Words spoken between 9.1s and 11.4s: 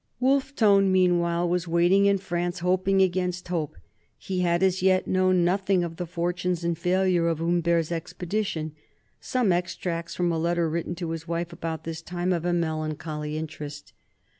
Some extracts from a letter written to his